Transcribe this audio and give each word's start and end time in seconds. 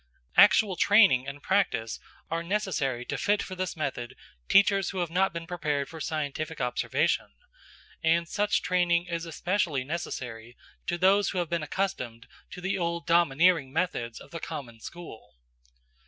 Actual 0.35 0.75
training 0.75 1.27
and 1.27 1.43
practice 1.43 1.99
are 2.31 2.41
necessary 2.41 3.05
to 3.05 3.19
fit 3.19 3.43
for 3.43 3.53
this 3.53 3.77
method 3.77 4.15
teachers 4.49 4.89
who 4.89 4.97
have 4.97 5.11
not 5.11 5.31
been 5.31 5.45
prepared 5.45 5.87
for 5.87 6.01
scientific 6.01 6.59
observation, 6.59 7.29
and 8.03 8.27
such 8.27 8.63
training 8.63 9.05
is 9.05 9.27
especially 9.27 9.83
necessary 9.83 10.57
to 10.87 10.97
those 10.97 11.29
who 11.29 11.37
have 11.37 11.51
been 11.51 11.61
accustomed 11.61 12.25
to 12.49 12.59
the 12.61 12.79
old 12.79 13.05
domineering 13.05 13.71
methods 13.71 14.19
of 14.19 14.31
the 14.31 14.39
common 14.39 14.79
school. 14.79 15.35